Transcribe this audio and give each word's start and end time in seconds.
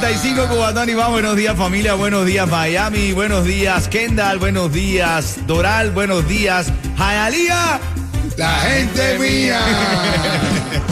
9.35 0.00 0.48
Cubatón 0.48 0.88
y. 0.88 0.94
Buenos 0.94 1.36
días, 1.36 1.56
familia. 1.56 1.92
Buenos 1.94 2.24
días, 2.24 2.48
Miami. 2.48 3.12
Buenos 3.12 3.44
días, 3.44 3.86
Kendall. 3.86 4.38
Buenos 4.38 4.72
días, 4.72 5.46
Doral. 5.46 5.90
Buenos 5.90 6.26
días, 6.26 6.72
Jayalía. 6.96 7.78
La 8.38 8.60
gente 8.60 9.18
mía. 9.18 9.60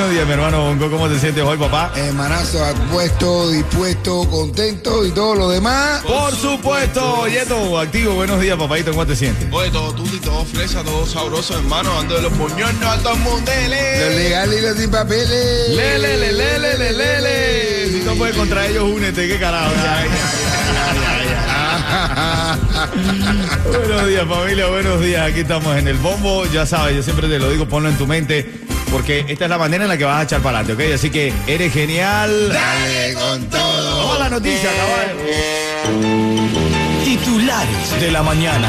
Buenos 0.00 0.14
días 0.14 0.26
mi 0.26 0.32
hermano 0.32 0.62
Bongo, 0.62 0.90
¿cómo 0.90 1.10
te 1.10 1.18
sientes 1.18 1.44
hoy 1.44 1.58
papá? 1.58 1.92
Hermanazo, 1.94 2.64
apuesto, 2.64 3.50
dispuesto, 3.50 4.26
contento 4.30 5.04
y 5.04 5.10
todo 5.10 5.34
lo 5.34 5.50
demás. 5.50 6.00
Por 6.04 6.34
supuesto, 6.34 7.28
Yeto, 7.28 7.78
activo, 7.78 8.14
buenos 8.14 8.40
días 8.40 8.56
papayito, 8.56 8.92
¿cómo 8.92 9.06
te 9.06 9.14
sientes? 9.14 9.46
Oye, 9.52 9.70
todo 9.70 9.92
tuti, 9.92 10.18
todo 10.20 10.42
fresa, 10.46 10.82
todo 10.82 11.04
sabroso, 11.04 11.58
hermano. 11.58 11.98
Ando 11.98 12.14
de 12.14 12.22
los 12.22 12.32
puñones 12.32 12.82
a 12.82 12.96
todo 12.96 13.12
el 13.12 13.20
mundo. 13.20 13.42
Lo 13.44 13.52
dele. 13.60 14.16
legal 14.16 14.50
y 14.50 14.62
los 14.62 14.78
sin 14.78 14.90
papeles. 14.90 15.68
Lele, 15.68 16.32
lele, 16.32 16.92
lele. 16.94 17.90
Si 17.90 18.02
no 18.02 18.14
puedes 18.14 18.34
contra 18.34 18.66
ellos, 18.68 18.84
únete, 18.84 19.28
qué 19.28 19.38
carajo. 19.38 19.70
buenos 23.70 24.06
días, 24.06 24.26
familia, 24.26 24.66
buenos 24.66 24.98
días. 25.02 25.30
Aquí 25.30 25.40
estamos 25.40 25.76
en 25.76 25.88
el 25.88 25.98
bombo. 25.98 26.46
Ya 26.46 26.64
sabes, 26.64 26.96
yo 26.96 27.02
siempre 27.02 27.28
te 27.28 27.38
lo 27.38 27.50
digo, 27.50 27.68
ponlo 27.68 27.90
en 27.90 27.98
tu 27.98 28.06
mente, 28.06 28.50
porque 28.90 29.24
esta 29.28 29.44
es 29.44 29.50
la 29.50 29.58
manera 29.58 29.84
en 29.84 29.88
la 29.88 29.96
que 29.96 30.04
vas 30.04 30.20
a 30.20 30.22
echar 30.24 30.40
para 30.40 30.58
adelante, 30.60 30.88
¿ok? 30.88 30.94
Así 30.94 31.10
que 31.10 31.32
eres 31.46 31.72
genial. 31.72 32.48
Dale 32.52 33.14
con 33.14 33.44
todo. 33.48 33.96
Vamos 33.98 34.16
a 34.16 34.18
la 34.20 34.30
noticia, 34.30 34.70
caballo. 34.70 36.20
Titulares 37.04 38.00
de 38.00 38.10
la 38.10 38.22
mañana. 38.22 38.68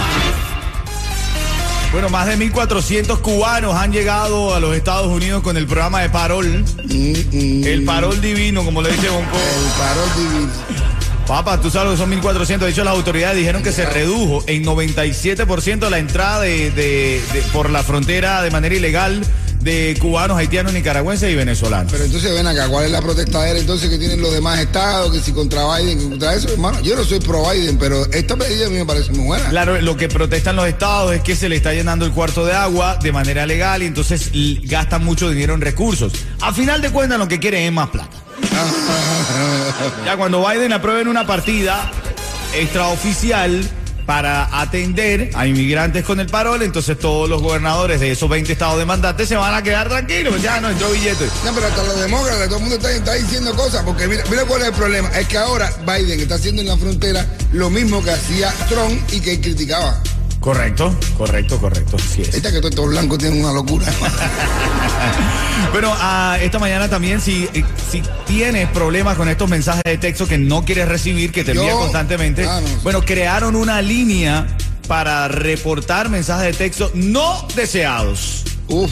Bueno, 1.92 2.10
más 2.10 2.26
de 2.28 2.38
1.400 2.38 3.20
cubanos 3.20 3.76
han 3.76 3.92
llegado 3.92 4.56
a 4.56 4.60
los 4.62 4.76
Estados 4.76 5.08
Unidos 5.08 5.44
con 5.44 5.58
el 5.58 5.68
programa 5.68 6.02
de 6.02 6.10
Parol. 6.10 6.64
Mm, 6.86 7.14
mm. 7.32 7.64
El 7.66 7.84
Parol 7.84 8.22
divino, 8.22 8.64
como 8.64 8.82
le 8.82 8.92
dice 8.92 9.10
Bonco. 9.10 9.36
El 9.36 9.72
paro 9.78 10.02
divino. 10.18 10.52
Papá, 11.28 11.60
tú 11.62 11.70
sabes 11.70 11.92
que 11.92 11.98
son 11.98 12.10
1.400. 12.12 12.58
De 12.60 12.70
hecho, 12.70 12.84
las 12.86 12.94
autoridades 12.94 13.38
dijeron 13.38 13.62
que 13.62 13.72
se 13.74 13.86
redujo 13.86 14.44
en 14.48 14.64
97% 14.66 15.90
la 15.90 15.98
entrada 16.00 16.42
de, 16.42 16.72
de- 16.72 17.22
de- 17.34 17.42
por 17.54 17.70
la 17.70 17.84
frontera 17.84 18.42
de 18.42 18.52
manera 18.52 18.74
ilegal 18.76 19.22
de 19.62 19.98
cubanos, 20.00 20.38
haitianos, 20.38 20.74
nicaragüenses 20.74 21.32
y 21.32 21.36
venezolanos. 21.36 21.92
Pero 21.92 22.06
entonces 22.06 22.34
ven 22.34 22.48
acá, 22.48 22.68
¿cuál 22.68 22.86
es 22.86 22.92
la 22.92 23.02
protestadera 23.02 23.60
entonces 23.60 23.90
que 23.90 23.98
tienen 23.98 24.22
los 24.22 24.34
demás 24.34 24.60
estados? 24.60 25.12
Que 25.12 25.20
si 25.20 25.32
contra 25.32 25.64
Biden, 25.76 26.00
que 26.00 26.10
contra 26.10 26.34
eso, 26.34 26.50
hermano. 26.50 26.82
Yo 26.82 26.96
no 26.96 27.04
soy 27.04 27.20
pro 27.20 27.50
Biden, 27.50 27.78
pero 27.78 28.06
esta 28.12 28.36
medida 28.36 28.68
a 28.68 28.70
mí 28.70 28.78
me 28.78 28.86
parece 28.86 29.12
muy 29.12 29.26
buena. 29.26 29.50
Claro, 29.50 29.80
lo 29.82 29.98
que 29.98 30.08
protestan 30.08 30.56
los 30.56 30.68
estados 30.68 31.14
es 31.14 31.22
que 31.22 31.36
se 31.36 31.50
le 31.50 31.56
está 31.56 31.74
llenando 31.74 32.06
el 32.06 32.12
cuarto 32.12 32.46
de 32.46 32.54
agua 32.54 32.98
de 32.98 33.12
manera 33.12 33.46
legal 33.46 33.84
y 33.84 33.86
entonces 33.86 34.32
gastan 34.64 35.04
mucho 35.04 35.30
dinero 35.30 35.54
en 35.54 35.62
recursos. 35.62 36.14
A 36.42 36.54
final 36.54 36.82
de 36.82 36.90
cuentas, 36.92 37.20
lo 37.20 37.28
que 37.28 37.40
quieren 37.40 37.64
es 37.64 37.72
más 37.72 37.90
plata. 37.90 38.18
Ya 40.06 40.18
cuando 40.18 40.46
Biden 40.48 40.74
apruebe 40.74 41.10
una 41.10 41.26
partida 41.26 41.90
extraoficial 42.54 43.68
para 44.12 44.60
atender 44.60 45.30
a 45.36 45.48
inmigrantes 45.48 46.04
con 46.04 46.20
el 46.20 46.28
parol, 46.28 46.62
entonces 46.64 47.00
todos 47.00 47.30
los 47.30 47.42
gobernadores 47.42 48.02
de 48.02 48.12
esos 48.12 48.30
20 48.30 48.52
estados 48.52 48.78
demandantes 48.78 49.30
se 49.30 49.38
van 49.38 49.54
a 49.54 49.64
quedar 49.64 49.88
tranquilos. 49.88 50.42
Ya 50.42 50.60
no 50.60 50.70
entró 50.70 50.92
billete. 50.92 51.30
No, 51.46 51.54
pero 51.54 51.68
hasta 51.68 51.82
los 51.82 51.98
demócratas, 51.98 52.50
todo 52.50 52.58
el 52.58 52.64
mundo 52.66 52.90
está, 52.90 53.14
diciendo 53.14 53.56
cosas, 53.56 53.84
porque 53.86 54.10
mira, 54.10 54.26
mira 54.30 54.44
cuál 54.44 54.64
es 54.64 54.68
el 54.68 54.74
problema. 54.74 55.08
Es 55.18 55.30
que 55.30 55.38
ahora 55.38 55.72
Biden 55.88 56.20
está 56.20 56.36
haciendo 56.36 56.62
en 56.62 56.68
la 56.68 56.76
frontera 56.76 57.26
lo 57.54 57.70
mismo 57.70 58.04
que 58.04 58.12
hacía 58.12 58.54
Trump 58.68 59.02
y 59.14 59.22
que 59.22 59.40
criticaba. 59.40 60.04
Correcto, 60.42 60.94
correcto, 61.18 61.58
correcto. 61.60 61.98
Sí 62.00 62.24
es. 62.24 62.34
Esta 62.34 62.50
que 62.52 62.58
todos 62.58 62.72
estos 62.72 62.88
blancos 62.90 63.18
tienen 63.20 63.42
una 63.44 63.54
locura. 63.54 63.86
Bueno, 65.72 65.94
ah, 66.00 66.38
esta 66.42 66.60
mañana 66.60 66.90
también, 66.90 67.22
si, 67.22 67.48
eh, 67.54 67.64
si 67.90 68.02
tienes 68.26 68.68
problemas 68.70 69.16
con 69.16 69.30
estos 69.30 69.50
mensajes 69.50 69.84
de 69.86 69.98
texto 69.98 70.28
que 70.28 70.38
no 70.38 70.66
quieres 70.66 70.88
recibir, 70.88 71.32
que 71.32 71.44
te 71.44 71.52
envían 71.52 71.78
constantemente, 71.78 72.46
Ah, 72.46 72.60
no. 72.62 72.68
bueno, 72.84 73.02
crearon 73.06 73.56
una 73.56 73.82
línea 73.82 74.48
para 74.88 75.28
reportar 75.30 76.10
mensajes 76.10 76.46
de 76.48 76.54
texto 76.54 76.92
no 76.94 77.48
deseados. 77.56 78.44
Uf, 78.68 78.92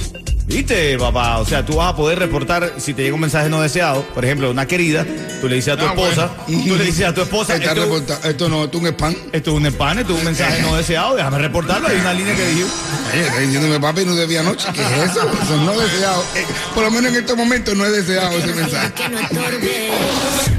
¿Viste, 0.49 0.97
papá? 0.97 1.37
O 1.37 1.45
sea, 1.45 1.63
tú 1.63 1.75
vas 1.75 1.93
a 1.93 1.95
poder 1.95 2.17
reportar 2.17 2.73
si 2.77 2.95
te 2.95 3.03
llega 3.03 3.13
un 3.13 3.21
mensaje 3.21 3.49
no 3.49 3.61
deseado, 3.61 4.01
por 4.15 4.25
ejemplo, 4.25 4.49
una 4.49 4.65
querida, 4.65 5.05
tú 5.39 5.47
le 5.47 5.55
dices 5.57 5.73
a 5.75 5.77
tu 5.77 5.85
Ah, 5.85 5.89
esposa, 5.89 6.31
tú 6.47 6.75
le 6.75 6.85
dices 6.85 7.05
a 7.05 7.13
tu 7.13 7.21
esposa, 7.21 7.53
está 7.55 7.69
esto, 7.73 7.83
reporta- 7.85 8.19
esto 8.27 8.49
no, 8.49 8.63
esto 8.65 8.77
es 8.79 8.83
un 8.83 8.87
spam. 8.89 9.15
esto 9.31 9.51
es 9.51 9.57
un 9.57 9.65
spam, 9.67 9.99
esto 9.99 10.13
es 10.13 10.19
un 10.19 10.25
mensaje 10.25 10.61
no 10.63 10.75
deseado, 10.75 11.15
déjame 11.15 11.37
reportarlo, 11.37 11.87
hay 11.87 11.97
una 11.97 12.13
línea 12.13 12.35
que 12.35 12.47
dijo. 12.47 12.67
Está 13.13 13.39
diciéndome 13.39 13.79
papi 13.79 14.05
no 14.05 14.15
debía 14.15 14.39
anoche. 14.39 14.67
¿Qué 14.73 14.81
es 14.81 15.11
eso? 15.11 15.21
Eso 15.43 15.57
no 15.57 15.79
deseado. 15.79 16.23
Eh, 16.35 16.45
por 16.73 16.83
lo 16.83 16.91
menos 16.91 17.11
en 17.13 17.19
estos 17.19 17.37
momentos 17.37 17.75
no 17.77 17.85
es 17.85 17.91
deseado 17.91 18.35
ese 18.37 18.53
mensaje. 18.53 18.91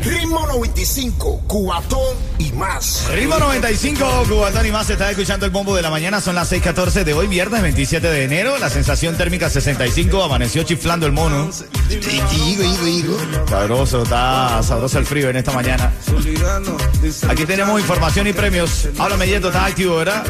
Ritmo 0.04 0.46
95, 0.46 1.42
cuatón 1.48 2.14
y 2.40 2.52
más. 2.52 3.06
Ritmo 3.12 3.38
95, 3.38 4.24
Cubatón 4.28 4.66
y 4.66 4.70
más, 4.70 4.86
se 4.86 4.94
está 4.94 5.10
escuchando 5.10 5.44
el 5.46 5.52
bombo 5.52 5.76
de 5.76 5.82
la 5.82 5.90
mañana, 5.90 6.20
son 6.20 6.34
las 6.34 6.50
6.14 6.50 7.04
de 7.04 7.12
hoy, 7.12 7.26
viernes 7.26 7.62
27 7.62 8.08
de 8.08 8.24
enero, 8.24 8.58
la 8.58 8.70
sensación 8.70 9.16
térmica 9.16 9.50
65, 9.50 10.22
amaneció 10.22 10.62
chiflando 10.62 11.06
el 11.06 11.12
mono. 11.12 11.50
Digo. 11.88 13.16
Sabroso, 13.48 14.02
está 14.02 14.62
sabroso 14.62 14.98
el 14.98 15.06
frío 15.06 15.28
en 15.28 15.36
esta 15.36 15.52
mañana. 15.52 15.92
Aquí 17.28 17.44
tenemos 17.44 17.80
información 17.80 18.26
y 18.26 18.32
premios. 18.32 18.88
Háblame, 18.98 19.26
Yeto, 19.26 19.48
estás 19.48 19.70
activo, 19.70 19.96
¿verdad? 19.96 20.24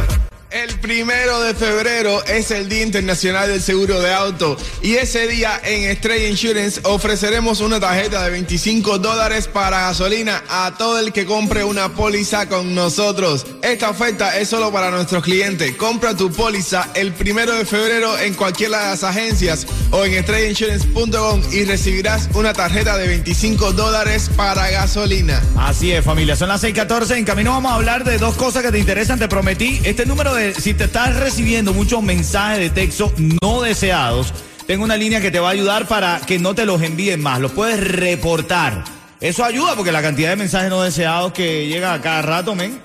El 0.50 0.80
primero 0.80 1.40
de 1.42 1.54
febrero 1.54 2.24
es 2.24 2.50
el 2.50 2.68
Día 2.68 2.82
Internacional 2.82 3.48
del 3.48 3.62
Seguro 3.62 4.00
de 4.00 4.12
Auto 4.12 4.56
y 4.82 4.94
ese 4.94 5.28
día 5.28 5.60
en 5.62 5.88
Estrella 5.88 6.26
Insurance 6.26 6.80
ofreceremos 6.82 7.60
una 7.60 7.78
tarjeta 7.78 8.24
de 8.24 8.30
25 8.30 8.98
dólares 8.98 9.46
para 9.46 9.82
gasolina 9.82 10.42
a 10.48 10.74
todo 10.76 10.98
el 10.98 11.12
que 11.12 11.24
compre 11.24 11.62
una 11.62 11.90
póliza 11.90 12.48
con 12.48 12.74
nosotros. 12.74 13.46
Esta 13.62 13.90
oferta 13.90 14.38
es 14.40 14.48
solo 14.48 14.72
para 14.72 14.90
nuestros 14.90 15.22
clientes. 15.22 15.76
Compra 15.76 16.16
tu 16.16 16.32
póliza 16.32 16.88
el 16.94 17.12
primero 17.12 17.54
de 17.54 17.64
febrero 17.64 18.18
en 18.18 18.34
cualquiera 18.34 18.80
de 18.80 18.86
las 18.86 19.04
agencias 19.04 19.68
o 19.92 20.04
en 20.04 20.14
estrellainsurance.com 20.14 21.42
y 21.52 21.64
recibirás 21.64 22.28
una 22.34 22.52
tarjeta 22.54 22.96
de 22.96 23.06
25 23.06 23.72
dólares 23.74 24.28
para 24.34 24.68
gasolina. 24.68 25.40
Así 25.56 25.92
es, 25.92 26.04
familia. 26.04 26.34
Son 26.34 26.48
las 26.48 26.64
6:14. 26.64 27.18
En 27.18 27.24
camino 27.24 27.52
vamos 27.52 27.70
a 27.70 27.76
hablar 27.76 28.02
de 28.02 28.18
dos 28.18 28.34
cosas 28.34 28.64
que 28.64 28.72
te 28.72 28.80
interesan. 28.80 29.16
Te 29.20 29.28
prometí. 29.28 29.80
Este 29.84 30.04
número 30.06 30.34
de. 30.34 30.39
Si 30.58 30.74
te 30.74 30.84
estás 30.84 31.16
recibiendo 31.16 31.74
muchos 31.74 32.02
mensajes 32.02 32.58
de 32.58 32.70
texto 32.70 33.12
no 33.42 33.60
deseados, 33.60 34.32
tengo 34.66 34.84
una 34.84 34.96
línea 34.96 35.20
que 35.20 35.30
te 35.30 35.38
va 35.38 35.48
a 35.48 35.52
ayudar 35.52 35.86
para 35.86 36.20
que 36.20 36.38
no 36.38 36.54
te 36.54 36.64
los 36.64 36.80
envíen 36.80 37.22
más. 37.22 37.40
Los 37.40 37.52
puedes 37.52 37.78
reportar. 37.80 38.84
Eso 39.20 39.44
ayuda 39.44 39.76
porque 39.76 39.92
la 39.92 40.00
cantidad 40.00 40.30
de 40.30 40.36
mensajes 40.36 40.70
no 40.70 40.82
deseados 40.82 41.32
que 41.32 41.66
llegan 41.66 41.92
a 41.92 42.00
cada 42.00 42.22
rato, 42.22 42.54
men. 42.54 42.80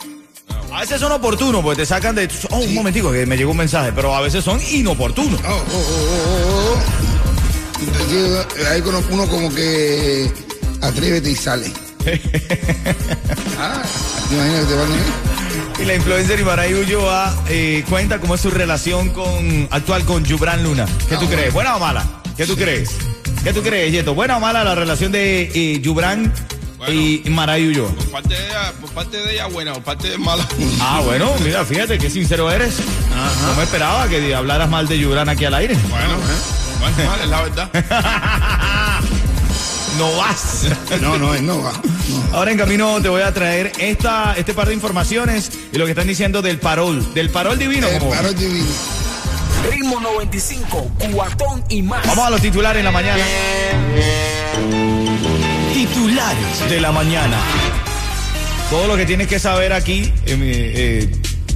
A 0.73 0.81
veces 0.81 0.99
son 0.99 1.13
oportunos, 1.13 1.63
porque 1.63 1.83
te 1.83 1.85
sacan 1.85 2.15
de. 2.15 2.29
Oh, 2.51 2.57
un 2.57 2.73
momentico, 2.73 3.11
que 3.11 3.25
me 3.25 3.37
llegó 3.37 3.51
un 3.51 3.57
mensaje. 3.57 3.93
Pero 3.95 4.13
a 4.13 4.19
veces 4.19 4.43
son 4.43 4.59
inoportunos. 4.71 5.39
Oh, 5.45 5.47
oh, 5.47 5.77
oh, 5.77 6.17
oh, 6.33 6.77
oh. 6.77 7.05
Hay 8.69 8.81
uno, 8.81 9.27
como 9.27 9.53
que 9.53 10.29
atrévete 10.81 11.31
y 11.31 11.35
sale. 11.35 11.71
ah, 13.59 13.81
imagínate, 14.31 14.65
te 14.65 14.75
van 14.75 14.91
a 14.91 15.34
Y 15.77 15.83
la 15.83 15.95
influencer 15.95 16.39
Ibaray 16.39 16.73
Ulloa 16.73 17.35
eh, 17.49 17.83
cuenta 17.89 18.19
cómo 18.19 18.35
es 18.35 18.41
su 18.41 18.49
relación 18.49 19.09
con, 19.09 19.67
actual 19.71 20.05
con 20.05 20.23
Yubran 20.23 20.63
Luna. 20.63 20.85
¿Qué 21.09 21.17
tú 21.17 21.27
crees? 21.27 21.53
¿Buena 21.53 21.75
o 21.75 21.79
mala? 21.79 22.05
¿Qué 22.37 22.45
tú 22.45 22.55
crees? 22.55 22.91
¿Qué 23.43 23.51
tú 23.51 23.61
crees, 23.61 23.91
Yeto? 23.91 24.15
¿Buena 24.15 24.37
o 24.37 24.39
mala 24.39 24.63
la 24.63 24.73
relación 24.73 25.11
de 25.11 25.51
eh, 25.53 25.81
Yubran 25.81 26.31
y 26.87 27.23
Maray 27.29 27.67
Ulloa? 27.67 27.89
Por 27.91 28.09
parte 28.09 28.35
de 28.35 28.47
ella, 28.47 28.73
por 28.79 28.89
parte 28.91 29.17
de 29.17 29.33
ella 29.33 29.47
buena, 29.47 29.73
por 29.73 29.83
parte 29.83 30.09
de 30.09 30.17
mala. 30.17 30.47
Ah, 30.79 31.01
bueno, 31.03 31.33
mira, 31.43 31.65
fíjate 31.65 31.97
qué 31.97 32.09
sincero 32.09 32.49
eres. 32.49 32.77
No 33.45 33.53
me 33.55 33.63
esperaba 33.63 34.07
que 34.07 34.33
hablaras 34.33 34.69
mal 34.69 34.87
de 34.87 34.97
Yubran 34.97 35.27
aquí 35.27 35.43
al 35.43 35.55
aire. 35.55 35.75
Bueno, 35.89 36.15
bueno, 36.79 37.09
mal, 37.09 37.19
es 37.21 37.29
la 37.29 37.41
verdad. 37.41 38.61
No 39.97 40.15
vas. 40.17 40.65
No, 41.01 41.17
no, 41.17 41.33
no 41.41 41.61
va. 41.63 41.71
No. 41.71 42.37
Ahora 42.37 42.51
en 42.51 42.57
camino 42.57 43.01
te 43.01 43.09
voy 43.09 43.21
a 43.21 43.33
traer 43.33 43.71
esta, 43.79 44.33
este 44.37 44.53
par 44.53 44.67
de 44.67 44.73
informaciones 44.73 45.51
y 45.71 45.77
lo 45.77 45.85
que 45.85 45.91
están 45.91 46.07
diciendo 46.07 46.41
del 46.41 46.57
parol. 46.59 47.13
Del 47.13 47.29
parol 47.29 47.57
divino. 47.57 47.87
El 47.87 47.99
como- 47.99 48.11
paro 48.11 48.33
divino. 48.33 48.65
Ritmo 49.71 49.99
95, 49.99 50.91
cuatón 51.13 51.63
y 51.69 51.81
más. 51.81 52.05
Vamos 52.07 52.27
a 52.27 52.29
los 52.29 52.41
titulares 52.41 52.79
en 52.79 52.85
la 52.85 52.91
mañana. 52.91 53.23
Titulares 55.73 56.69
de 56.69 56.79
la 56.81 56.91
mañana. 56.91 57.37
Todo 58.69 58.87
lo 58.87 58.95
que 58.97 59.05
tienes 59.05 59.27
que 59.27 59.39
saber 59.39 59.73
aquí 59.73 60.11
en, 60.25 60.39
eh, 60.43 61.11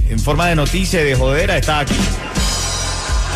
en 0.08 0.18
forma 0.20 0.46
de 0.48 0.56
noticia 0.56 1.00
y 1.02 1.04
de 1.04 1.14
jodera 1.14 1.56
está 1.56 1.80
aquí. 1.80 1.94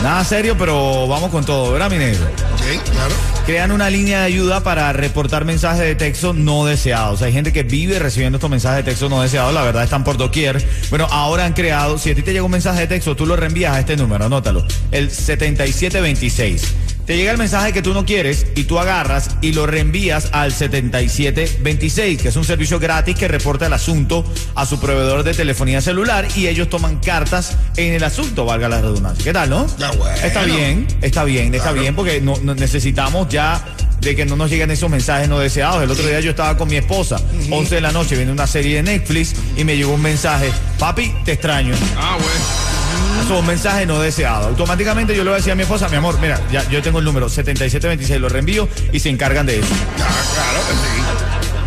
Nada 0.05 0.23
serio, 0.23 0.55
pero 0.59 1.09
vamos 1.09 1.31
con 1.31 1.47
todo, 1.47 1.73
¿verdad, 1.73 1.91
mi 1.91 1.97
negro? 1.97 2.27
Sí, 2.59 2.79
claro. 2.91 3.15
Crean 3.47 3.71
una 3.73 3.89
línea 3.89 4.21
de 4.21 4.27
ayuda 4.27 4.63
para 4.63 4.93
reportar 4.93 5.47
mensajes 5.47 5.81
de 5.81 5.95
texto 5.95 6.35
no 6.35 6.67
deseados. 6.67 7.23
Hay 7.23 7.33
gente 7.33 7.55
que 7.55 7.63
vive 7.63 7.99
recibiendo 7.99 8.37
estos 8.37 8.51
mensajes 8.51 8.85
de 8.85 8.91
texto 8.91 9.09
no 9.09 9.23
deseados, 9.23 9.55
la 9.55 9.63
verdad 9.63 9.83
están 9.83 10.05
por 10.05 10.19
doquier. 10.19 10.63
Bueno, 10.91 11.09
ahora 11.11 11.47
han 11.47 11.55
creado, 11.55 11.97
si 11.97 12.11
a 12.11 12.15
ti 12.15 12.21
te 12.21 12.35
llega 12.35 12.45
un 12.45 12.51
mensaje 12.51 12.81
de 12.81 12.87
texto, 12.87 13.17
tú 13.17 13.25
lo 13.25 13.35
reenvías 13.35 13.75
a 13.75 13.81
este 13.81 13.97
número, 13.97 14.27
anótalo, 14.27 14.67
el 14.91 15.11
7726. 15.11 16.75
Te 17.07 17.19
llega 17.19 17.33
el 17.33 17.39
mensaje 17.39 17.75
que 17.75 17.83
tú 17.83 17.93
no 17.93 18.07
quieres 18.07 18.47
y 18.55 18.65
tú 18.65 18.79
agarras 18.79 19.31
y 19.43 19.53
lo 19.53 19.67
reenvías 19.67 20.31
al 20.33 20.53
7726, 20.53 22.23
que 22.23 22.29
es 22.29 22.37
un 22.37 22.45
servicio 22.45 22.79
gratis 22.79 23.15
que 23.15 23.29
reporta 23.29 23.67
el 23.67 23.75
asunto 23.75 24.25
a 24.55 24.65
su 24.65 24.81
proveedor 24.81 25.23
de 25.23 25.35
telefonía 25.35 25.83
celular 25.83 26.27
y 26.35 26.47
ellos 26.47 26.71
toman 26.71 27.01
cartas 27.01 27.59
en 27.77 27.93
el 27.93 28.05
asunto, 28.05 28.47
valga 28.47 28.71
la 28.71 28.81
redundancia. 28.81 29.23
¿Qué 29.23 29.35
tal, 29.35 29.51
no? 29.51 29.67
Está 29.67 29.91
bueno. 29.93 30.17
Está 30.17 30.45
bien, 30.45 30.87
está 31.03 31.25
bien, 31.25 31.55
está 31.55 31.73
bien, 31.73 31.95
porque 31.95 32.23
no, 32.23 32.39
no 32.43 32.55
necesitamos 32.55 33.29
ya 33.29 33.63
de 34.01 34.17
que 34.17 34.25
no 34.25 34.37
nos 34.37 34.51
lleguen 34.51 34.71
esos 34.71 34.89
mensajes 34.89 35.29
no 35.29 35.39
deseados. 35.39 35.83
El 35.83 35.91
otro 35.91 36.07
día 36.07 36.21
yo 36.21 36.31
estaba 36.31 36.57
con 36.57 36.69
mi 36.69 36.77
esposa, 36.77 37.21
11 37.51 37.75
de 37.75 37.81
la 37.83 37.93
noche, 37.93 38.15
viendo 38.17 38.33
una 38.33 38.47
serie 38.47 38.77
de 38.77 38.83
Netflix 38.83 39.35
y 39.57 39.65
me 39.65 39.77
llegó 39.77 39.93
un 39.93 40.03
mensaje, 40.03 40.51
papi, 40.79 41.15
te 41.25 41.33
extraño. 41.33 41.75
Ah, 41.99 42.17
bueno. 42.19 42.74
Un 43.15 43.47
mensaje 43.47 43.85
no 43.87 44.01
deseado. 44.01 44.49
Automáticamente 44.49 45.15
yo 45.17 45.25
le 45.25 45.31
voy 45.31 45.35
a 45.35 45.39
decir 45.39 45.53
a 45.53 45.55
mi 45.57 45.63
esposa, 45.63 45.89
mi 45.89 45.97
amor, 45.97 46.19
mira, 46.21 46.41
ya 46.53 46.63
yo 46.69 46.81
tengo 46.83 46.99
el 47.01 47.05
número 47.05 47.29
7726, 47.29 48.21
lo 48.21 48.29
reenvío 48.29 48.69
y 48.93 49.01
se 49.01 49.09
encargan 49.09 49.47
de 49.47 49.59
eso. 49.61 49.69
Ah, 49.99 50.23
claro, 50.35 50.61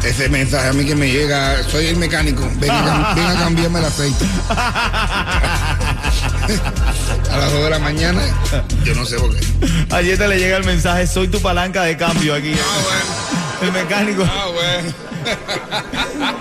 sí. 0.02 0.08
Ese 0.08 0.30
mensaje 0.30 0.70
a 0.70 0.74
mí 0.74 0.86
que 0.86 0.96
me 0.96 1.10
llega, 1.12 1.62
soy 1.64 1.88
el 1.88 1.98
mecánico, 1.98 2.50
ven 2.58 2.72
a, 2.72 3.14
ven 3.16 3.26
a 3.26 3.34
cambiarme 3.36 3.80
el 3.80 3.86
aceite. 3.86 4.26
a 7.30 7.38
las 7.38 7.52
2 7.52 7.64
de 7.64 7.70
la 7.70 7.80
mañana, 7.80 8.22
yo 8.86 8.96
no 8.96 9.06
sé 9.06 9.18
por 9.18 9.36
qué. 9.36 9.46
Ayer 9.92 10.18
te 10.18 10.28
le 10.28 10.40
llega 10.40 10.58
el 10.58 10.64
mensaje, 10.64 11.06
soy 11.08 11.28
tu 11.28 11.42
palanca 11.42 11.84
de 11.84 11.98
cambio 11.98 12.34
aquí. 12.36 12.54
Ah, 12.54 13.64
El 13.64 13.72
mecánico. 13.74 14.24
bueno. 14.24 14.94
Ah, 15.22 15.34
bueno. 16.14 16.38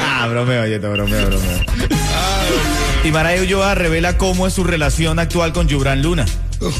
Ah, 0.00 0.26
bromeo, 0.28 0.62
oye, 0.62 0.78
bromeo, 0.78 1.26
bromeo. 1.26 1.58
Y 3.08 3.10
Maray 3.10 3.40
Ulloa 3.40 3.74
revela 3.74 4.18
cómo 4.18 4.46
es 4.46 4.52
su 4.52 4.64
relación 4.64 5.18
actual 5.18 5.54
con 5.54 5.66
Yubran 5.66 6.02
Luna. 6.02 6.26
Uf. 6.60 6.76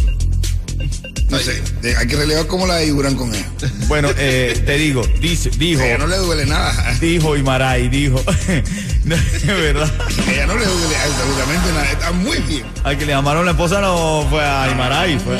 No 1.30 1.38
sé, 1.38 1.62
hay 1.98 2.06
que 2.06 2.16
relevar 2.16 2.46
como 2.46 2.66
la 2.66 2.74
de 2.76 2.86
Iburán 2.88 3.14
con 3.14 3.34
ella. 3.34 3.46
Bueno, 3.86 4.10
eh, 4.18 4.62
te 4.66 4.76
digo, 4.76 5.02
dice, 5.22 5.48
dijo, 5.56 5.80
A 5.80 5.86
ella 5.86 5.96
no 5.98 6.06
le 6.06 6.18
duele 6.18 6.44
nada. 6.44 6.74
dijo 7.00 7.34
Imaray, 7.34 7.88
dijo. 7.88 8.22
No, 9.04 9.16
verdad. 9.46 9.90
A 10.26 10.30
ella 10.32 10.46
no 10.46 10.54
le 10.58 10.66
duele 10.66 10.96
absolutamente 10.96 11.68
nada. 11.72 11.90
Está 11.92 12.12
muy 12.12 12.36
bien. 12.40 12.64
Al 12.84 12.98
que 12.98 13.06
le 13.06 13.12
llamaron 13.12 13.46
la 13.46 13.52
esposa 13.52 13.80
no 13.80 14.26
fue 14.28 14.44
a 14.44 14.70
Imaray, 14.70 15.18
fue. 15.18 15.38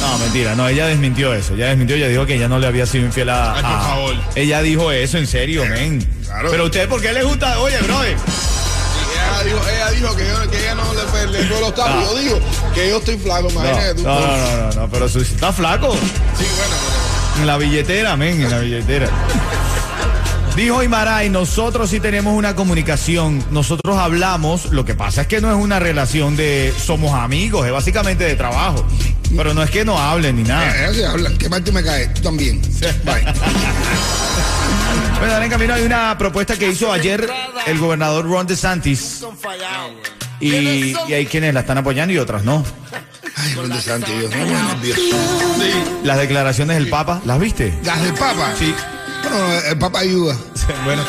No, 0.00 0.18
mentira, 0.18 0.56
no, 0.56 0.68
ella 0.68 0.86
desmintió 0.88 1.32
eso. 1.32 1.54
Ella 1.54 1.68
desmintió, 1.68 1.94
ella 1.94 2.08
dijo 2.08 2.26
que 2.26 2.34
ella 2.34 2.48
no 2.48 2.58
le 2.58 2.66
había 2.66 2.86
sido 2.86 3.06
infiel 3.06 3.28
a. 3.28 3.54
Ay, 3.54 3.62
por 3.62 3.70
a- 3.70 3.80
favor. 3.80 4.14
Ella 4.34 4.62
dijo 4.62 4.90
eso, 4.90 5.18
en 5.18 5.28
serio, 5.28 5.64
men. 5.64 6.04
claro. 6.24 6.50
Pero 6.50 6.64
usted, 6.64 6.88
¿por 6.88 7.00
qué 7.00 7.12
le 7.12 7.22
gusta? 7.22 7.60
Oye, 7.60 7.78
brother. 7.82 8.16
Ella 9.44 9.54
dijo, 9.54 9.68
ella 9.68 9.90
dijo 9.90 10.16
que, 10.16 10.26
yo- 10.26 10.50
que 10.50 10.58
ella 10.60 10.74
no 10.74 10.84
le, 10.94 11.26
le 11.32 11.46
fue 11.48 11.60
los 11.60 11.74
tacos. 11.74 12.02
Yo 12.04 12.18
digo 12.18 12.40
que 12.74 12.88
yo 12.90 12.98
estoy 12.98 13.16
flaco, 13.18 13.50
imagínate 13.50 13.94
tú. 13.94 14.02
no, 14.02 14.20
no, 14.20 14.36
no, 14.36 14.72
no, 14.80 14.88
pero 14.90 15.08
su- 15.08 15.20
está 15.20 15.52
flaco. 15.52 15.92
Sí, 15.94 15.98
bueno, 16.56 16.74
pero- 17.34 17.40
En 17.40 17.46
la 17.46 17.56
billetera, 17.58 18.16
men, 18.16 18.40
en 18.42 18.50
la 18.50 18.58
billetera. 18.60 19.08
Dijo 20.56 20.84
Imaray, 20.84 21.30
nosotros 21.30 21.90
sí 21.90 21.98
tenemos 21.98 22.32
una 22.38 22.54
comunicación, 22.54 23.44
nosotros 23.50 23.98
hablamos, 23.98 24.66
lo 24.66 24.84
que 24.84 24.94
pasa 24.94 25.22
es 25.22 25.26
que 25.26 25.40
no 25.40 25.50
es 25.50 25.56
una 25.56 25.80
relación 25.80 26.36
de 26.36 26.72
somos 26.80 27.12
amigos, 27.12 27.66
es 27.66 27.72
básicamente 27.72 28.22
de 28.22 28.36
trabajo. 28.36 28.86
Pero 29.36 29.52
no 29.52 29.64
es 29.64 29.70
que 29.70 29.84
no 29.84 29.98
hablen 29.98 30.36
ni 30.36 30.44
nada. 30.44 30.64
Ella 30.78 30.94
se 30.94 31.06
habla. 31.06 31.30
¿Qué 31.36 31.48
mal 31.48 31.64
te 31.64 31.72
me 31.72 31.82
cae? 31.82 32.06
Tú 32.08 32.22
también. 32.22 32.62
Bye. 33.04 33.24
Bueno, 35.18 35.36
en 35.42 35.50
camino 35.50 35.74
hay 35.74 35.82
una 35.84 36.16
propuesta 36.18 36.56
que 36.56 36.68
hizo 36.68 36.92
ayer 36.92 37.28
el 37.66 37.78
gobernador 37.78 38.26
Ron 38.28 38.46
DeSantis. 38.46 39.24
Y, 40.40 40.94
y 41.08 41.12
hay 41.12 41.26
quienes 41.26 41.54
la 41.54 41.60
están 41.60 41.78
apoyando 41.78 42.12
y 42.12 42.18
otras 42.18 42.44
no. 42.44 42.64
Ay, 43.36 43.54
Ron 43.54 43.70
DeSantis, 43.70 44.18
Dios, 44.18 44.30
no 44.30 44.44
me 44.44 44.52
nervioso. 44.74 45.02
Las 46.02 46.18
declaraciones 46.18 46.76
del 46.76 46.88
Papa, 46.88 47.20
¿las 47.24 47.38
viste? 47.40 47.72
Las 47.82 48.02
del 48.02 48.14
Papa. 48.14 48.52
Sí. 48.58 48.74
Bueno, 49.22 49.52
el 49.70 49.78
Papa 49.78 50.00
ayuda. 50.00 50.36
Bueno, 50.84 51.02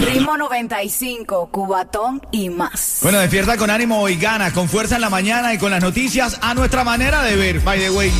Ritmo 0.00 0.36
95, 0.36 1.48
Cubatón 1.50 2.20
y 2.30 2.50
más. 2.50 2.98
bueno, 3.02 3.18
despierta 3.18 3.56
con 3.56 3.70
ánimo 3.70 4.08
y 4.08 4.16
ganas, 4.16 4.52
con 4.52 4.68
fuerza 4.68 4.96
en 4.96 5.00
la 5.00 5.10
mañana 5.10 5.54
y 5.54 5.58
con 5.58 5.70
las 5.70 5.82
noticias 5.82 6.38
a 6.42 6.54
nuestra 6.54 6.84
manera 6.84 7.22
de 7.22 7.36
ver, 7.36 7.60
by 7.60 7.78
the 7.78 7.90
way. 7.90 8.12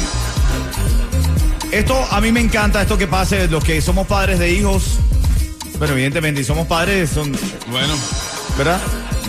Esto 1.73 2.07
a 2.11 2.21
mí 2.21 2.31
me 2.33 2.41
encanta, 2.41 2.83
esto 2.83 2.99
que 2.99 3.07
pase, 3.07 3.49
los 3.49 3.65
que 3.65 3.81
somos 3.81 4.07
padres 4.07 4.39
de 4.39 4.53
hijos, 4.53 4.99
pero 5.81 5.95
evidentemente, 5.95 6.43
y 6.43 6.45
somos 6.45 6.67
padres, 6.67 7.09
son, 7.09 7.33
bueno. 7.69 7.95
¿verdad? 8.59 8.79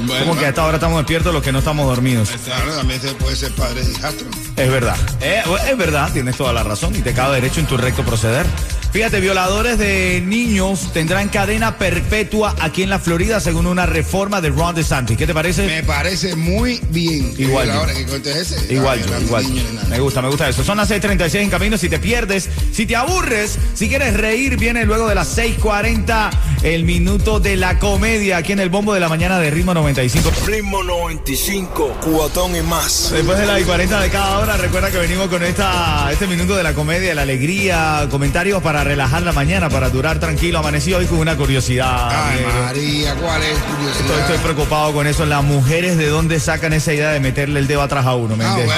Bueno. 0.06 0.26
Como 0.26 0.38
que 0.38 0.46
hasta 0.46 0.62
ahora 0.62 0.76
estamos 0.76 0.98
despiertos 0.98 1.34
los 1.34 1.42
que 1.42 1.54
no 1.54 1.60
estamos 1.60 1.86
dormidos. 1.86 2.30
Claro, 2.44 2.76
también 2.76 3.00
se 3.00 3.14
puede 3.14 3.38
ser 3.38 3.54
padre 3.54 3.86
de 3.86 3.92
hijastro. 3.94 4.28
Es 4.58 4.70
verdad. 4.70 4.98
Eh, 5.22 5.42
es 5.70 5.78
verdad, 5.78 6.12
tienes 6.12 6.36
toda 6.36 6.52
la 6.52 6.64
razón 6.64 6.94
y 6.96 7.02
te 7.02 7.14
cabe 7.14 7.36
derecho 7.36 7.62
en 7.62 7.66
tu 7.66 7.78
recto 7.78 8.04
proceder. 8.04 8.46
Fíjate, 8.94 9.20
violadores 9.22 9.80
de 9.80 10.22
niños 10.24 10.94
tendrán 10.94 11.28
cadena 11.30 11.80
perpetua 11.80 12.56
aquí 12.62 12.84
en 12.84 12.92
la 12.92 13.00
Florida 13.00 13.40
según 13.40 13.66
una 13.66 13.88
reforma 13.88 14.40
de 14.40 14.50
Ron 14.50 14.76
DeSantis. 14.76 15.18
¿Qué 15.18 15.26
te 15.26 15.34
parece? 15.34 15.66
Me 15.66 15.82
parece 15.82 16.36
muy 16.36 16.80
bien. 16.90 17.34
Igual 17.36 17.70
yo. 17.70 17.74
Ahora 17.74 17.94
que 17.96 18.06
cortes 18.06 18.36
ese. 18.36 18.72
Igual, 18.72 19.04
yo, 19.04 19.20
igual. 19.20 19.46
Me 19.90 20.00
gusta, 20.00 20.22
me 20.22 20.28
gusta 20.28 20.48
eso. 20.48 20.64
Son 20.64 20.78
las 20.78 20.92
6:36 20.92 21.42
en 21.42 21.50
camino. 21.50 21.76
Si 21.76 21.90
te 21.90 21.98
pierdes, 21.98 22.48
si 22.72 22.86
te 22.86 22.96
aburres, 22.96 23.58
si 23.74 23.90
quieres 23.90 24.14
reír, 24.14 24.58
viene 24.58 24.86
luego 24.86 25.08
de 25.08 25.16
las 25.16 25.36
6:40 25.40 26.30
el 26.62 26.84
minuto 26.84 27.40
de 27.40 27.58
la 27.58 27.80
comedia 27.80 28.38
aquí 28.38 28.52
en 28.52 28.60
el 28.60 28.70
bombo 28.70 28.94
de 28.94 29.00
la 29.00 29.10
mañana 29.10 29.40
de 29.40 29.50
Ritmo 29.50 29.74
95. 29.74 30.32
Ritmo 30.46 30.84
95, 30.84 31.98
cuatón 32.00 32.56
y 32.56 32.62
más. 32.62 33.10
Después 33.12 33.40
de 33.40 33.48
las 33.48 33.60
40 33.64 34.00
de 34.00 34.10
cada 34.12 34.38
hora, 34.38 34.56
recuerda 34.56 34.92
que 34.92 35.00
venimos 35.00 35.30
con 35.30 35.44
esta, 35.44 36.12
este 36.12 36.28
minuto 36.28 36.56
de 36.56 36.62
la 36.62 36.74
comedia, 36.74 37.10
de 37.10 37.16
la 37.16 37.24
alegría, 37.24 38.08
comentarios 38.12 38.62
para 38.62 38.83
relajar 38.84 39.22
la 39.24 39.32
mañana, 39.34 39.70
para 39.70 39.90
durar 39.90 40.20
tranquilo. 40.20 40.60
Amanecí 40.60 40.94
hoy 40.94 41.06
con 41.06 41.20
una 41.20 41.36
curiosidad. 41.36 42.10
Ay. 42.12 42.46
María, 42.66 43.16
¿cuál 43.16 43.42
es 43.44 43.58
curiosidad? 43.60 44.02
Estoy, 44.06 44.22
estoy 44.22 44.38
preocupado 44.40 44.94
con 44.94 45.08
eso. 45.08 45.26
Las 45.26 45.44
mujeres, 45.44 45.98
¿de 45.98 46.08
dónde 46.08 46.40
sacan 46.40 46.74
esa 46.74 46.94
idea 46.94 47.12
de 47.12 47.20
meterle 47.20 47.60
el 47.60 47.68
dedo 47.68 47.82
atrás 47.82 48.06
a 48.06 48.16
uno? 48.16 48.36
¿Me 48.36 48.46
Ah, 48.46 48.50
entiendes? 48.50 48.76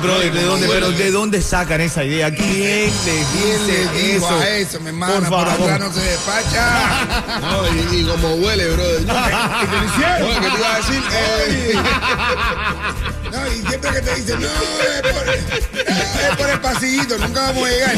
bueno, 0.00 0.18
¿de 0.20 0.42
dónde, 0.42 0.66
Bueno, 0.66 0.86
pero 0.86 0.98
¿de 0.98 1.10
dónde 1.10 1.42
sacan 1.42 1.80
esa 1.80 2.04
idea? 2.04 2.30
¿Quién 2.30 2.50
les 2.50 2.92
¿Quién 3.26 3.66
le 3.66 3.78
dice 3.88 4.12
dijo 4.14 4.26
eso? 4.26 4.38
a 4.40 4.48
eso, 4.48 4.80
mi 4.80 4.88
hermana? 4.88 5.14
Por 5.14 5.28
Por, 5.28 5.46
favor. 5.48 5.80
no 5.80 5.92
se 5.92 6.00
despacha. 6.00 6.64
No, 7.40 7.92
y, 7.92 8.00
y 8.00 8.04
como 8.04 8.34
huele, 8.34 8.66
brother. 8.70 9.00
Oye, 10.22 10.34
¿qué 10.40 10.50
te 10.50 10.58
iba 10.58 10.72
a 10.72 10.76
decir? 10.76 11.02
Eh, 11.12 11.74
No, 13.34 13.52
y 13.52 13.66
siempre 13.66 13.90
que 13.90 14.00
te 14.00 14.14
dicen, 14.14 14.40
no, 14.40 14.46
es 14.46 15.12
por, 15.12 15.28
es 15.28 16.36
por 16.36 16.48
el 16.50 16.60
pasillito, 16.60 17.18
nunca 17.18 17.40
vamos 17.48 17.66
a 17.66 17.70
llegar. 17.70 17.96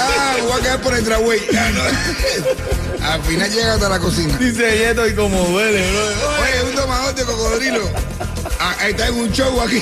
Ah, 0.00 0.36
voy 0.42 0.52
a 0.52 0.62
quedar 0.62 0.80
por 0.82 0.94
el 0.94 1.04
dragway. 1.04 1.40
Ah, 1.56 1.70
no. 1.72 3.06
Al 3.06 3.22
final 3.22 3.48
llega 3.48 3.74
hasta 3.74 3.88
la 3.88 4.00
cocina. 4.00 4.36
Dice 4.38 4.76
Yeto 4.76 5.06
y 5.06 5.14
como 5.14 5.40
duele, 5.44 5.88
bro. 5.92 6.42
Oye, 6.42 6.62
un 6.68 6.74
tomador 6.74 7.14
de 7.14 7.24
cocodrilo. 7.24 7.88
Ah, 8.58 8.74
ahí 8.80 8.90
está 8.90 9.06
en 9.06 9.14
un 9.14 9.30
show 9.32 9.60
aquí, 9.60 9.80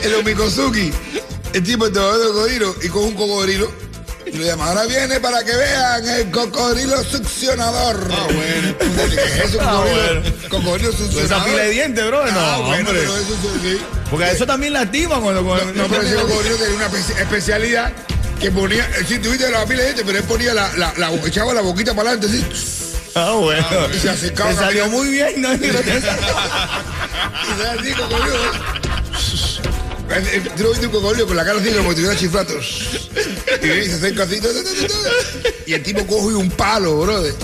en 0.00 0.12
los 0.12 0.24
Mikosuki. 0.24 0.90
El 1.52 1.62
tipo 1.62 1.86
es 1.86 1.92
tomador 1.92 2.18
de 2.18 2.26
cocodrilo 2.28 2.76
y 2.82 2.88
con 2.88 3.04
un 3.04 3.14
cocodrilo. 3.14 3.70
Ahora 4.60 4.84
viene 4.86 5.18
para 5.20 5.42
que 5.44 5.54
vean 5.54 6.08
el 6.08 6.30
cocodrilo 6.30 7.02
succionador. 7.04 8.08
Ah, 8.12 8.26
bueno. 8.32 8.74
¿Qué 9.10 9.16
es 9.16 9.44
eso, 9.50 9.58
Ah, 9.60 9.72
cocodrilo? 9.82 10.20
bueno. 10.22 10.48
Cocodrilo 10.48 10.90
Esa 10.90 10.98
succionador. 10.98 11.44
pila 11.50 11.62
de 11.62 11.70
dientes, 11.70 12.06
bro. 12.06 12.26
No, 12.30 12.40
ah, 12.40 12.58
bueno, 12.58 12.88
hombre. 12.88 13.00
pero 13.02 13.16
eso 13.16 13.34
sí. 13.62 13.78
Porque 14.10 14.30
eso 14.30 14.46
también 14.46 14.72
lastima 14.72 15.20
cuando. 15.20 15.44
cuando 15.44 15.72
No, 15.74 15.88
pero 15.88 16.02
ese 16.02 16.14
cocodrilo 16.14 16.56
tenía 16.56 16.76
una 16.76 16.88
espe- 16.90 17.20
especialidad 17.20 17.92
que 18.40 18.50
ponía, 18.50 18.88
si 19.06 19.18
tuviste 19.18 19.50
la 19.50 19.64
pila 19.66 19.80
de 19.80 19.84
dientes, 19.86 20.04
pero 20.06 20.18
él 20.18 20.24
ponía 20.24 20.54
la, 20.54 20.72
la, 20.76 20.92
la, 20.96 21.12
echaba 21.26 21.52
la 21.54 21.60
boquita 21.62 21.94
para 21.94 22.10
adelante, 22.10 22.38
así. 22.38 22.46
Ah, 23.14 23.32
bueno. 23.38 23.66
y 23.94 23.98
se 23.98 24.08
acercaba 24.10 24.50
Te 24.50 24.56
salió 24.56 24.88
muy 24.88 25.08
bien, 25.08 25.40
¿no? 25.42 25.52
Y 25.54 25.58
se 25.58 25.68
así, 27.68 27.92
cocodrilo. 27.92 28.36
Tú 30.56 30.62
lo 30.64 30.70
viste 30.70 30.86
un 30.86 30.92
cocodrilo 30.92 31.26
con 31.26 31.36
la 31.36 31.44
cara 31.44 31.58
así 31.58 31.70
como 31.70 31.90
si 31.90 31.96
tuviera 31.96 32.16
chiflatos. 32.16 33.08
Y 33.62 33.66
viene 33.66 33.84
y 33.84 33.88
se 33.88 33.94
acerca 33.94 34.24
así. 34.24 34.40
Y 35.66 35.74
el 35.74 35.82
tipo 35.82 36.06
coge 36.06 36.34
un 36.34 36.50
palo, 36.50 37.00
brother. 37.00 37.34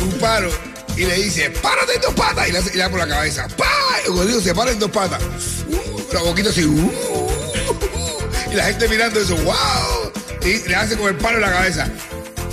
Un 0.00 0.12
palo. 0.18 0.50
Y 0.96 1.04
le 1.06 1.14
dice, 1.14 1.50
párate 1.50 1.94
en 1.94 2.00
dos 2.02 2.14
patas. 2.14 2.48
Y 2.48 2.52
le, 2.52 2.58
hace, 2.58 2.70
y 2.70 2.76
le 2.76 2.82
da 2.82 2.90
por 2.90 2.98
la 3.00 3.08
cabeza. 3.08 3.48
¡Pah! 3.56 3.66
El 4.04 4.10
cocodrilo 4.10 4.40
se 4.40 4.54
para 4.54 4.70
en 4.70 4.78
dos 4.78 4.90
patas. 4.90 5.20
Uh, 5.68 6.12
la 6.12 6.20
boquita 6.20 6.50
así. 6.50 6.64
uh, 6.64 6.70
uh, 6.70 6.80
uh. 6.80 8.52
y 8.52 8.54
la 8.54 8.64
gente 8.64 8.86
mirando 8.88 9.20
eso. 9.20 9.36
¡Wow! 9.36 10.12
y 10.44 10.68
le 10.68 10.74
hace 10.76 10.96
con 10.96 11.08
el 11.08 11.16
palo 11.16 11.36
en 11.36 11.42
la 11.42 11.52
cabeza. 11.52 11.88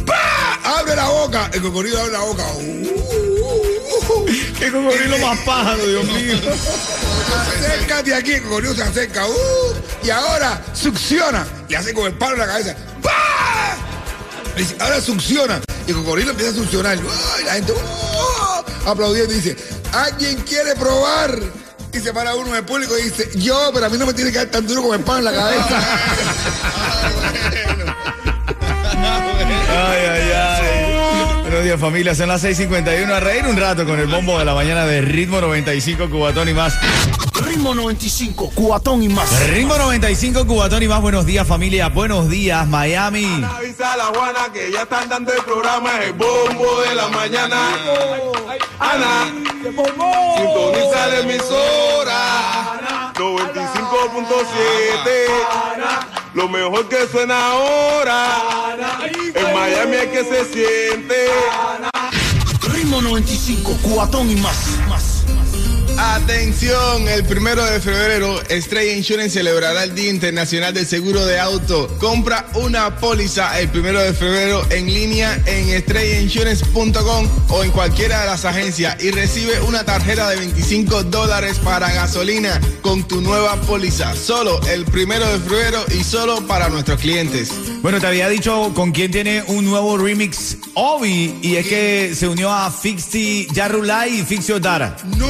¡Pah! 0.05 0.79
Abre 0.79 0.96
la 0.96 1.10
boca. 1.10 1.51
El 1.53 1.62
cocodrilo 1.62 2.00
abre 2.00 2.13
la 2.13 2.20
boca. 2.20 2.43
Uh, 2.53 2.62
uh, 2.62 4.22
uh. 4.22 4.25
Qué 4.58 4.72
cocodrilo 4.72 5.17
más 5.20 5.38
pájaro, 5.39 5.86
Dios 5.86 6.05
mío. 6.13 6.38
Acércate 7.32 8.16
aquí, 8.16 8.34
el 8.34 8.76
se 8.76 8.84
acerca. 8.84 9.26
uh, 9.26 9.32
y 10.04 10.10
ahora 10.10 10.62
succiona. 10.74 11.46
Le 11.70 11.78
hace 11.78 11.94
con 11.94 12.06
el 12.06 12.14
palo 12.14 12.34
en 12.34 12.40
la 12.40 12.48
cabeza. 12.48 12.76
Ahora 14.80 15.02
succiona. 15.02 15.62
Y 15.88 15.94
cocodrilo 15.94 16.32
empieza 16.32 16.52
a 16.52 16.56
succionar. 16.56 16.98
¡Ay! 16.98 17.44
la 17.46 17.54
gente 17.54 17.74
¡uh! 17.74 18.90
aplaudiendo 18.90 19.34
y 19.34 19.38
dice, 19.38 19.56
¿alguien 19.94 20.38
quiere 20.42 20.76
probar? 20.76 21.40
Y 21.94 22.00
se 22.00 22.14
para 22.14 22.36
uno 22.36 22.50
en 22.50 22.56
el 22.56 22.64
público 22.64 22.98
y 22.98 23.04
dice, 23.04 23.30
yo, 23.36 23.72
pero 23.74 23.88
a 23.88 23.90
mí 23.90 23.98
no 23.98 24.06
me 24.06 24.14
tiene 24.14 24.32
que 24.32 24.38
dar 24.38 24.48
tan 24.48 24.66
duro 24.66 24.84
con 24.84 24.98
el 24.98 25.04
palo 25.04 25.20
en 25.20 25.26
la 25.26 25.34
cabeza. 25.34 25.82
Ay, 29.70 30.00
ay, 30.10 30.32
ay. 30.32 31.42
Buenos 31.42 31.64
días, 31.64 31.80
familia. 31.80 32.16
Son 32.16 32.30
las 32.30 32.44
6:51. 32.44 33.12
A 33.12 33.20
reír 33.20 33.46
un 33.46 33.58
rato 33.58 33.86
con 33.86 34.00
el 34.00 34.08
bombo 34.08 34.40
de 34.40 34.46
la 34.46 34.54
mañana 34.54 34.86
de 34.86 35.02
Ritmo 35.02 35.42
95, 35.42 36.10
Cubatón 36.10 36.48
y 36.48 36.54
más. 36.54 36.74
Ritmo 37.51 37.75
95, 37.75 38.51
cuatón 38.55 39.03
y 39.03 39.10
más. 39.10 39.50
Ritmo 39.50 39.77
95, 39.77 40.48
Cubatón 40.48 40.84
y 40.84 40.88
más. 40.88 41.01
Buenos 41.01 41.25
días, 41.25 41.46
familia. 41.46 41.89
Buenos 41.89 42.29
días, 42.29 42.65
Miami. 42.65 43.25
Avisa 43.43 43.91
a 43.91 43.98
la 43.98 44.05
Juana 44.05 44.48
que 44.53 44.72
ya 44.72 44.84
están 44.84 45.10
dando 45.10 45.34
el 45.34 45.43
programa 45.43 46.01
El 46.01 46.13
Bombo 46.13 46.79
de 46.79 46.96
la 46.96 47.10
Mañana. 47.10 47.58
Ana, 48.79 49.34
sintoniza 50.38 51.08
la 51.08 51.20
emisora 51.20 53.12
95.7. 53.15 53.25
Lo 56.34 56.48
mejor 56.48 56.88
que 56.88 57.05
suena 57.12 57.48
ahora. 57.51 58.27
En 59.36 59.53
Miami 59.53 59.98
es 59.98 60.08
que 60.08 60.24
se 60.24 60.46
siente. 60.46 61.27
Ritmo 62.72 63.01
95, 63.01 63.77
cuatón 63.81 64.31
y 64.31 64.36
más. 64.38 64.55
Atención, 66.03 67.08
el 67.08 67.24
primero 67.25 67.63
de 67.63 67.79
febrero, 67.79 68.41
Estrella 68.50 68.91
Insurance 68.93 69.38
celebrará 69.38 69.84
el 69.84 69.93
Día 69.93 70.10
Internacional 70.10 70.74
del 70.74 70.88
Seguro 70.88 71.24
de 71.27 71.39
Auto. 71.39 71.96
Compra 72.00 72.48
una 72.55 72.96
póliza 72.98 73.60
el 73.60 73.70
primero 73.70 74.01
de 74.01 74.12
febrero 74.12 74.65
en 74.72 74.91
línea 74.91 75.39
en 75.46 75.70
estrellainsurance.com 75.70 77.27
o 77.50 77.63
en 77.63 77.70
cualquiera 77.70 78.22
de 78.22 78.25
las 78.25 78.46
agencias 78.46 78.98
y 79.03 79.12
recibe 79.12 79.62
una 79.62 79.84
tarjeta 79.84 80.27
de 80.29 80.38
25 80.38 81.03
dólares 81.03 81.60
para 81.60 81.91
gasolina 81.93 82.60
con 82.81 83.03
tu 83.03 83.22
nueva 83.22 83.62
póliza. 83.62 84.15
Solo 84.15 84.60
el 84.70 84.86
primero 84.86 85.31
de 85.31 85.38
febrero 85.38 85.86
y 85.96 86.03
solo 86.03 86.48
para 86.48 86.70
nuestros 86.70 87.00
clientes. 87.00 87.51
Bueno, 87.84 88.00
te 88.00 88.08
había 88.08 88.27
dicho 88.27 88.72
con 88.74 88.91
quién 88.91 89.12
tiene 89.12 89.43
un 89.48 89.65
nuevo 89.65 90.00
remix 90.00 90.58
Obi 90.74 91.38
y 91.43 91.58
es 91.58 91.67
que 91.67 92.15
se 92.15 92.27
unió 92.27 92.51
a 92.51 92.72
Fixi 92.72 93.48
Yarulai 93.53 94.22
y 94.22 94.24
Fixio 94.24 94.60
Dara. 94.60 94.98
No. 95.17 95.27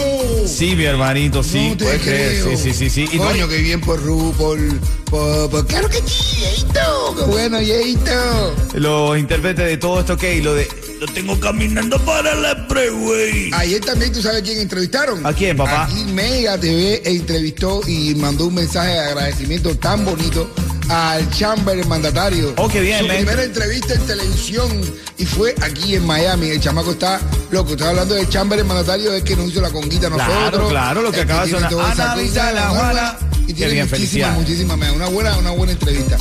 Sí, 0.61 0.75
mi 0.75 0.83
hermanito, 0.83 1.41
sí. 1.41 1.69
no 1.69 1.77
te 1.77 1.85
puedes 1.85 2.01
creer. 2.03 2.43
creo. 2.43 2.55
Sí, 2.55 2.71
sí, 2.71 2.73
sí, 2.75 2.89
sí. 2.91 3.09
Y 3.11 3.17
no- 3.17 3.23
Coño, 3.23 3.47
qué 3.47 3.57
bien 3.57 3.81
por 3.81 3.99
Ru, 3.99 4.31
por, 4.37 4.59
por, 5.05 5.49
por- 5.49 5.65
Claro 5.65 5.89
que 5.89 5.97
sí, 6.05 6.35
Yeito. 6.39 7.15
Qué 7.17 7.23
bueno, 7.23 7.59
Yeito. 7.59 8.55
los 8.75 9.17
intérpretes 9.17 9.65
de 9.65 9.77
todo 9.77 10.01
esto, 10.01 10.15
¿qué? 10.17 10.35
Y 10.35 10.41
lo 10.43 10.53
de. 10.53 10.67
Lo 10.99 11.07
tengo 11.07 11.39
caminando 11.39 11.97
para 12.05 12.35
la 12.35 12.55
freeway. 12.69 13.49
Ayer 13.55 13.81
también, 13.81 14.13
¿tú 14.13 14.21
sabes 14.21 14.43
quién 14.43 14.59
entrevistaron? 14.59 15.25
¿A 15.25 15.33
quién, 15.33 15.57
papá? 15.57 15.85
Aquí 15.85 16.03
Mega 16.13 16.59
TV 16.59 17.01
entrevistó 17.05 17.81
y 17.87 18.13
mandó 18.13 18.45
un 18.45 18.53
mensaje 18.53 18.91
de 18.91 18.99
agradecimiento 18.99 19.75
tan 19.79 20.05
bonito 20.05 20.47
al 20.91 21.29
Chamber, 21.31 21.79
el 21.79 21.87
mandatario. 21.87 22.53
Oh, 22.57 22.67
qué 22.67 22.81
bien, 22.81 22.99
Su 22.99 23.07
men. 23.07 23.17
primera 23.17 23.43
entrevista 23.43 23.93
en 23.93 24.05
televisión 24.05 24.69
y 25.17 25.25
fue 25.25 25.55
aquí 25.61 25.95
en 25.95 26.05
Miami. 26.05 26.49
El 26.49 26.59
chamaco 26.59 26.91
está 26.91 27.19
loco. 27.51 27.71
Estoy 27.71 27.87
hablando 27.87 28.13
del 28.15 28.27
Chamber, 28.29 28.59
el 28.59 28.65
mandatario, 28.65 29.13
es 29.13 29.23
que 29.23 29.35
nos 29.35 29.47
hizo 29.49 29.61
la 29.61 29.69
conguita 29.69 30.07
a 30.07 30.11
Claro, 30.11 30.33
nosotros. 30.39 30.69
claro, 30.69 31.01
lo 31.01 31.11
que 31.11 31.21
acaba 31.21 31.45
de 31.45 31.51
sonar. 31.51 32.17
Vidal, 32.17 32.59
Juana. 32.69 33.17
Y 33.47 33.53
tiene 33.53 33.73
bien, 33.73 33.89
muchísimas, 33.89 34.33
muchísimas, 34.37 34.77
una 34.91 35.07
buena, 35.07 35.37
una 35.37 35.51
buena 35.51 35.73
entrevista. 35.73 36.17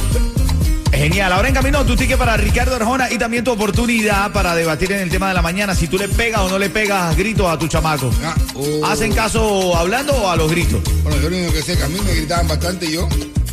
Genial. 0.93 1.33
Ahora 1.33 1.49
en 1.49 1.55
camino 1.55 1.85
tu 1.87 1.97
ticket 1.97 2.19
para 2.19 2.37
Ricardo 2.37 2.77
Arjona 2.77 3.11
y 3.11 3.17
también 3.17 3.43
tu 3.45 3.53
oportunidad 3.53 4.33
para 4.33 4.55
debatir 4.55 4.93
en 4.93 5.01
el 5.01 5.09
tema 5.11 5.29
de 5.29 5.35
la 5.35 5.41
mañana 5.43 5.75
si 5.75 5.87
tú 5.89 5.97
le 5.97 6.09
pegas 6.09 6.41
o 6.43 6.49
no 6.51 6.59
le 6.59 6.69
pegas 6.69 7.17
gritos 7.17 7.47
a 7.49 7.59
tu 7.59 7.69
chamaco. 7.69 8.11
Ah, 8.25 8.35
oh. 8.55 8.85
¿Hacen 8.87 9.13
caso 9.13 9.75
hablando 9.77 10.13
o 10.15 10.29
a 10.29 10.37
los 10.37 10.51
gritos? 10.51 10.81
Bueno, 11.03 11.19
yo 11.23 11.31
lo 11.31 11.37
único 11.37 11.53
que 11.53 11.63
sé 11.63 11.77
que 11.79 11.85
a 11.85 11.89
mí 11.89 11.99
me 12.05 12.13
gritaban 12.15 12.49
bastante 12.49 12.87
y 12.87 12.93
yo, 12.93 13.09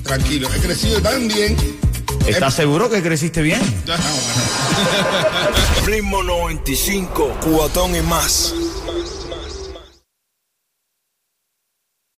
tranquilo. 0.07 0.47
He 0.55 0.59
crecido 0.59 1.01
tan 1.01 1.27
bien. 1.27 1.55
¿Estás 2.25 2.55
seguro 2.55 2.89
que 2.89 3.01
creciste 3.01 3.41
bien? 3.41 3.61
Ritmo 5.85 6.23
95, 6.23 7.37
cuatón 7.41 7.95
y 7.95 8.01
más. 8.01 8.53